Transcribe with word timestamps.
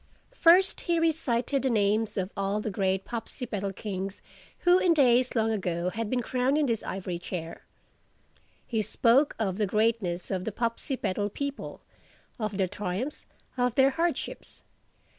First 0.33 0.81
he 0.89 0.97
recited 0.99 1.61
the 1.61 1.69
names 1.69 2.17
of 2.17 2.31
all 2.35 2.59
the 2.59 2.71
great 2.71 3.05
Popsipetel 3.05 3.73
kings 3.75 4.23
who 4.61 4.79
in 4.79 4.95
days 4.95 5.35
long 5.35 5.51
ago 5.51 5.91
had 5.91 6.09
been 6.09 6.23
crowned 6.23 6.57
in 6.57 6.65
this 6.65 6.81
ivory 6.81 7.19
chair. 7.19 7.67
He 8.65 8.81
spoke 8.81 9.35
of 9.37 9.57
the 9.57 9.67
greatness 9.67 10.31
of 10.31 10.43
the 10.43 10.51
Popsipetel 10.51 11.31
people, 11.35 11.81
of 12.39 12.57
their 12.57 12.67
triumphs, 12.67 13.27
of 13.57 13.75
their 13.75 13.91
hardships. 13.91 14.63